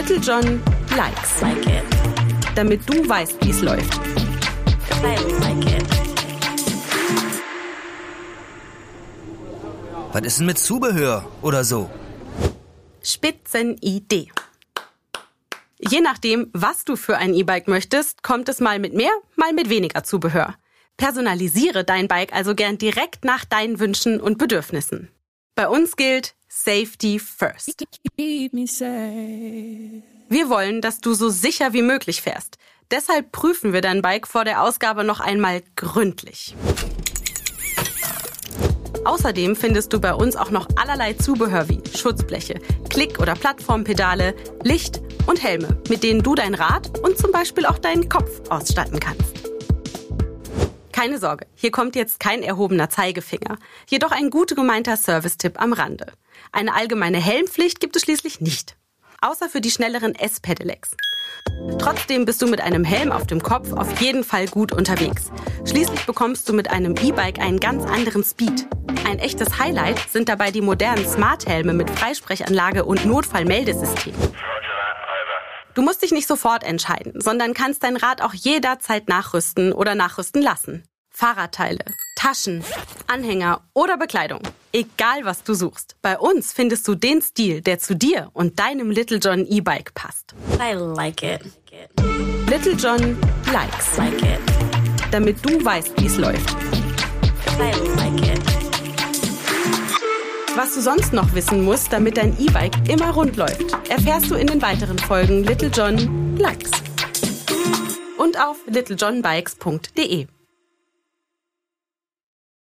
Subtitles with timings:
[0.00, 0.62] Little John
[0.96, 1.42] likes.
[1.42, 1.84] Like it.
[2.54, 4.00] Damit du weißt, wie es läuft.
[10.10, 11.90] Was ist denn mit Zubehör oder so?
[13.02, 14.28] Spitzenidee.
[15.78, 19.68] Je nachdem, was du für ein E-Bike möchtest, kommt es mal mit mehr, mal mit
[19.68, 20.54] weniger Zubehör.
[20.96, 25.10] Personalisiere dein Bike also gern direkt nach deinen Wünschen und Bedürfnissen.
[25.60, 27.84] Bei uns gilt Safety First.
[28.16, 28.48] Wir
[30.48, 32.56] wollen, dass du so sicher wie möglich fährst.
[32.90, 36.54] Deshalb prüfen wir dein Bike vor der Ausgabe noch einmal gründlich.
[39.04, 45.02] Außerdem findest du bei uns auch noch allerlei Zubehör wie Schutzbleche, Klick- oder Plattformpedale, Licht
[45.26, 49.39] und Helme, mit denen du dein Rad und zum Beispiel auch deinen Kopf ausstatten kannst.
[51.00, 53.56] Keine Sorge, hier kommt jetzt kein erhobener Zeigefinger,
[53.88, 56.12] jedoch ein gut gemeinter Service-Tipp am Rande.
[56.52, 58.76] Eine allgemeine Helmpflicht gibt es schließlich nicht,
[59.22, 60.90] außer für die schnelleren S-Pedelecs.
[61.78, 65.30] Trotzdem bist du mit einem Helm auf dem Kopf auf jeden Fall gut unterwegs.
[65.64, 68.66] Schließlich bekommst du mit einem E-Bike einen ganz anderen Speed.
[69.06, 74.12] Ein echtes Highlight sind dabei die modernen Smart-Helme mit Freisprechanlage und Notfallmeldesystem.
[75.72, 80.42] Du musst dich nicht sofort entscheiden, sondern kannst dein Rad auch jederzeit nachrüsten oder nachrüsten
[80.42, 80.84] lassen.
[81.20, 81.84] Fahrradteile,
[82.16, 82.64] Taschen,
[83.06, 84.40] Anhänger oder Bekleidung.
[84.72, 85.96] Egal was du suchst.
[86.00, 90.34] Bei uns findest du den Stil, der zu dir und deinem Little John E-Bike passt.
[90.58, 91.42] I like it.
[92.48, 93.18] Little John
[93.52, 93.98] likes.
[93.98, 94.40] Like it.
[95.10, 96.56] Damit du weißt, wie es läuft.
[97.58, 98.40] I like it.
[100.56, 104.46] Was du sonst noch wissen musst, damit dein E-Bike immer rund läuft, erfährst du in
[104.46, 106.70] den weiteren Folgen Little John Likes.
[108.16, 110.26] Und auf littlejohnbikes.de.